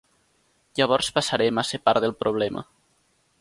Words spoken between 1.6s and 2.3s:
a ser part del